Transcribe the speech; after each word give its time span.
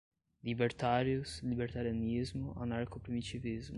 Libertários, 0.41 1.43
libertarianismo, 1.43 2.55
anarcoprimitivismo 2.59 3.69